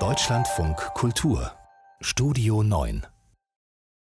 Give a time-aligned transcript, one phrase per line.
[0.00, 1.52] Deutschlandfunk Kultur
[2.00, 3.06] Studio 9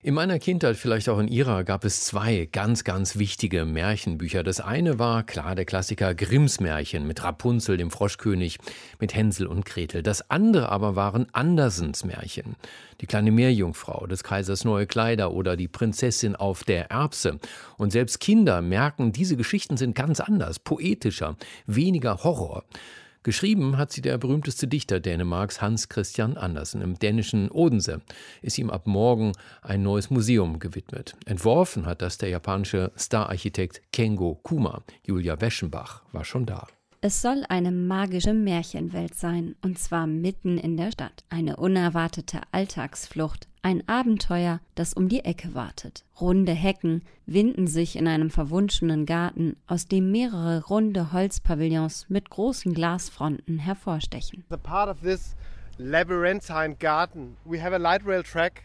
[0.04, 4.42] in meiner Kindheit, vielleicht auch in ihrer, gab es zwei ganz, ganz wichtige Märchenbücher.
[4.42, 8.58] Das eine war klar der Klassiker Grimms Märchen mit Rapunzel, dem Froschkönig,
[8.98, 10.02] mit Hänsel und Gretel.
[10.02, 12.56] Das andere aber waren Andersens Märchen.
[13.00, 17.38] Die kleine Meerjungfrau, des Kaisers neue Kleider oder die Prinzessin auf der Erbse.
[17.76, 22.64] Und selbst Kinder merken, diese Geschichten sind ganz anders, poetischer, weniger Horror.
[23.24, 26.82] Geschrieben hat sie der berühmteste Dichter Dänemarks Hans Christian Andersen.
[26.82, 28.00] Im dänischen Odense
[28.40, 31.14] ist ihm ab morgen ein neues Museum gewidmet.
[31.24, 34.82] Entworfen hat das der japanische Stararchitekt Kengo Kuma.
[35.06, 36.66] Julia Weschenbach war schon da.
[37.04, 41.24] Es soll eine magische Märchenwelt sein, und zwar mitten in der Stadt.
[41.30, 46.04] Eine unerwartete Alltagsflucht, ein Abenteuer, das um die Ecke wartet.
[46.20, 52.72] Runde Hecken winden sich in einem verwunschenen Garten, aus dem mehrere runde Holzpavillons mit großen
[52.72, 54.44] Glasfronten hervorstechen.
[54.48, 55.34] The part of this
[55.78, 58.62] labyrinthine garden, we have a light rail track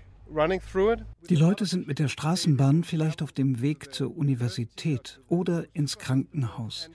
[1.30, 6.89] die Leute sind mit der Straßenbahn vielleicht auf dem Weg zur Universität oder ins Krankenhaus.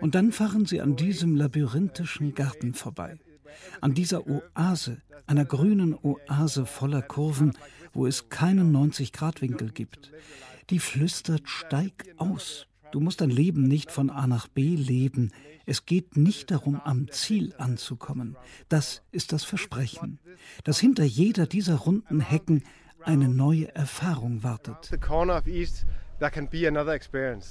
[0.00, 3.18] Und dann fahren sie an diesem labyrinthischen Garten vorbei.
[3.80, 7.52] An dieser Oase, einer grünen Oase voller Kurven,
[7.92, 10.12] wo es keinen 90-Grad-Winkel gibt.
[10.70, 12.66] Die flüstert, steig aus.
[12.92, 15.30] Du musst dein Leben nicht von A nach B leben.
[15.66, 18.36] Es geht nicht darum, am Ziel anzukommen.
[18.68, 20.18] Das ist das Versprechen,
[20.64, 22.64] dass hinter jeder dieser runden Hecken
[23.04, 24.90] eine neue Erfahrung wartet.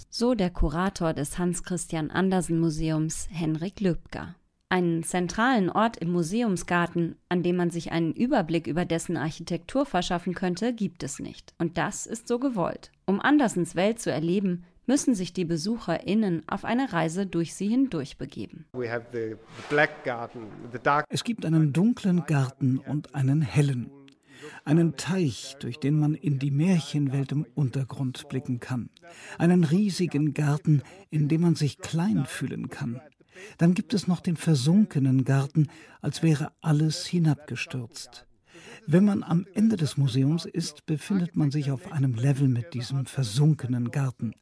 [0.09, 4.35] So der Kurator des Hans Christian Andersen Museums, Henrik Löbger.
[4.69, 10.35] Einen zentralen Ort im Museumsgarten, an dem man sich einen Überblick über dessen Architektur verschaffen
[10.35, 11.55] könnte, gibt es nicht.
[11.57, 12.91] Und das ist so gewollt.
[13.07, 18.19] Um Andersens Welt zu erleben, müssen sich die BesucherInnen auf eine Reise durch sie hindurch
[18.19, 18.65] begeben.
[21.09, 23.89] Es gibt einen dunklen Garten und einen hellen
[24.65, 28.89] einen Teich, durch den man in die Märchenwelt im Untergrund blicken kann,
[29.37, 33.01] einen riesigen Garten, in dem man sich klein fühlen kann.
[33.57, 35.67] Dann gibt es noch den versunkenen Garten,
[36.01, 38.25] als wäre alles hinabgestürzt.
[38.85, 43.05] Wenn man am Ende des Museums ist, befindet man sich auf einem Level mit diesem
[43.05, 44.33] versunkenen Garten.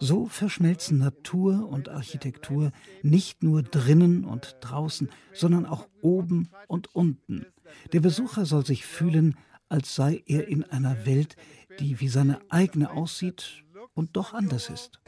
[0.00, 2.72] So verschmelzen Natur und Architektur
[3.02, 7.46] nicht nur drinnen und draußen, sondern auch oben und unten.
[7.92, 9.36] Der Besucher soll sich fühlen,
[9.68, 11.36] als sei er in einer Welt,
[11.80, 15.00] die wie seine eigene aussieht und doch anders ist.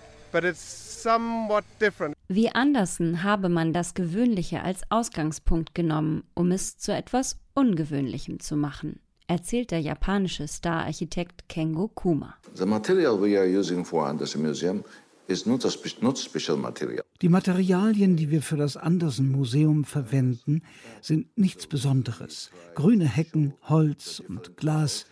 [2.29, 8.57] Wie Andersen habe man das Gewöhnliche als Ausgangspunkt genommen, um es zu etwas Ungewöhnlichem zu
[8.57, 12.35] machen, erzählt der japanische Star-Architekt Kengo Kuma.
[12.55, 14.85] The material we are using for Andersen Museum
[17.23, 20.63] die Materialien, die wir für das Andersen-Museum verwenden,
[21.01, 22.51] sind nichts Besonderes.
[22.75, 25.07] Grüne Hecken, Holz und Glas.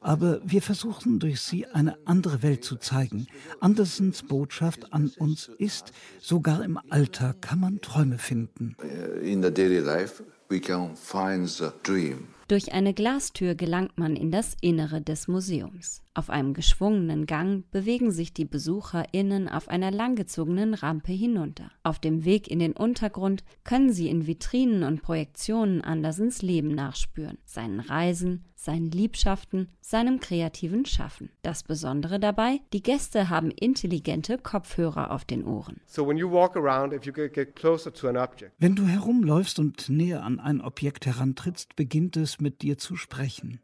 [0.00, 3.26] Aber wir versuchen durch sie eine andere Welt zu zeigen.
[3.60, 8.74] Andersens Botschaft an uns ist, sogar im Alltag kann man Träume finden.
[9.22, 12.28] In the daily life we can find the dream.
[12.48, 16.02] Durch eine Glastür gelangt man in das Innere des Museums.
[16.18, 21.70] Auf einem geschwungenen Gang bewegen sich die BesucherInnen auf einer langgezogenen Rampe hinunter.
[21.84, 27.38] Auf dem Weg in den Untergrund können sie in Vitrinen und Projektionen Andersens Leben nachspüren,
[27.44, 31.30] seinen Reisen, seinen Liebschaften, seinem kreativen Schaffen.
[31.42, 35.80] Das Besondere dabei, die Gäste haben intelligente Kopfhörer auf den Ohren.
[38.58, 43.60] Wenn du herumläufst und näher an ein Objekt herantrittst, beginnt es mit dir zu sprechen.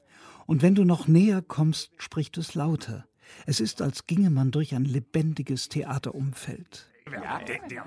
[0.46, 3.06] Und wenn du noch näher kommst, spricht es lauter.
[3.46, 6.90] Es ist, als ginge man durch ein lebendiges Theaterumfeld.
[7.10, 7.84] Ja, der, der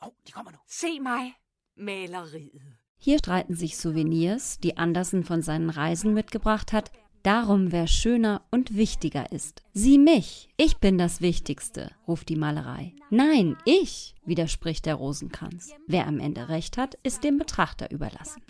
[0.00, 0.10] oh,
[0.66, 1.32] Sieh mal,
[1.74, 2.60] Malerie.
[2.96, 8.76] Hier streiten sich Souvenirs, die Andersen von seinen Reisen mitgebracht hat, darum, wer schöner und
[8.76, 9.62] wichtiger ist.
[9.72, 12.94] Sieh mich, ich bin das Wichtigste, ruft die Malerei.
[13.10, 15.70] Nein, ich, widerspricht der Rosenkranz.
[15.86, 18.42] Wer am Ende recht hat, ist dem Betrachter überlassen.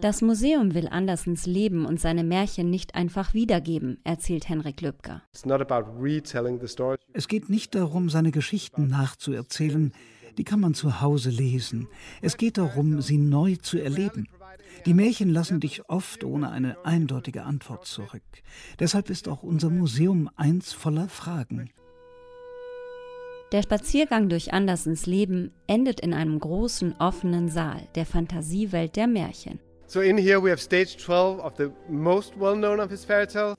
[0.00, 5.22] Das Museum will Andersens Leben und seine Märchen nicht einfach wiedergeben, erzählt Henrik Löbker.
[7.12, 9.92] Es geht nicht darum, seine Geschichten nachzuerzählen.
[10.38, 11.88] Die kann man zu Hause lesen.
[12.22, 14.28] Es geht darum, sie neu zu erleben.
[14.86, 18.22] Die Märchen lassen dich oft ohne eine eindeutige Antwort zurück.
[18.78, 21.70] Deshalb ist auch unser Museum eins voller Fragen.
[23.52, 29.58] Der Spaziergang durch Andersens Leben endet in einem großen offenen Saal der Fantasiewelt der Märchen.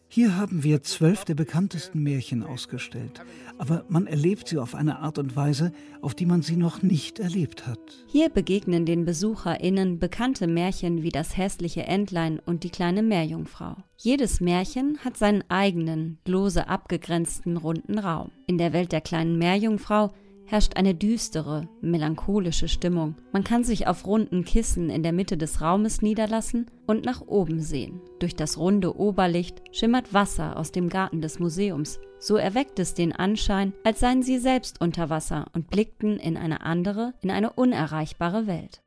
[0.07, 3.21] Hier haben wir zwölf der bekanntesten Märchen ausgestellt,
[3.57, 7.19] aber man erlebt sie auf eine Art und Weise, auf die man sie noch nicht
[7.19, 7.79] erlebt hat.
[8.07, 13.75] Hier begegnen den BesucherInnen bekannte Märchen wie das hässliche Entlein und die kleine Meerjungfrau.
[13.97, 18.31] Jedes Märchen hat seinen eigenen, lose abgegrenzten runden Raum.
[18.47, 20.13] In der Welt der kleinen Meerjungfrau
[20.51, 23.15] herrscht eine düstere, melancholische Stimmung.
[23.31, 27.61] Man kann sich auf runden Kissen in der Mitte des Raumes niederlassen und nach oben
[27.61, 28.01] sehen.
[28.19, 32.01] Durch das runde Oberlicht schimmert Wasser aus dem Garten des Museums.
[32.19, 36.59] So erweckt es den Anschein, als seien sie selbst unter Wasser und blickten in eine
[36.59, 38.83] andere, in eine unerreichbare Welt.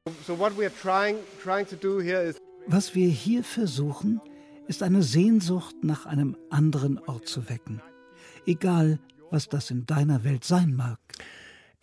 [2.67, 4.21] Was wir hier versuchen,
[4.69, 7.81] ist eine Sehnsucht nach einem anderen Ort zu wecken.
[8.45, 8.99] Egal,
[9.31, 10.99] was das in deiner Welt sein mag.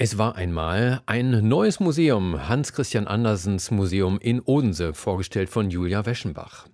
[0.04, 6.04] Es war einmal ein neues Museum, Hans Christian Andersens Museum in Odense, vorgestellt von Julia
[6.08, 6.66] Weschenbach.